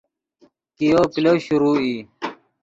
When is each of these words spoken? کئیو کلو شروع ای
کئیو 0.77 1.01
کلو 1.13 1.33
شروع 1.45 1.75
ای 1.81 1.95